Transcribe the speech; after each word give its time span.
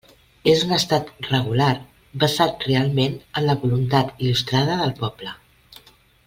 És 0.51 0.61
un 0.67 0.71
estat 0.77 1.11
regular 1.27 1.67
basat 2.23 2.65
realment 2.69 3.19
en 3.41 3.47
la 3.51 3.57
voluntat 3.67 4.25
il·lustrada 4.25 4.79
del 4.83 4.97
poble. 5.05 5.37